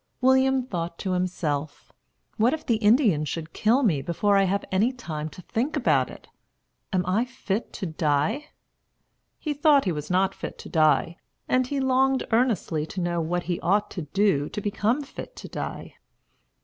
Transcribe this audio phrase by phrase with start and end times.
[0.19, 1.91] William thought to himself,
[2.37, 6.09] "What if the Indians should kill me before I have any time to think about
[6.09, 6.27] it?
[6.91, 8.47] Am I fit to die?"
[9.37, 11.17] He thought he was not fit to die,
[11.47, 15.47] and he longed earnestly to know what he ought to do to become fit to
[15.47, 15.93] die.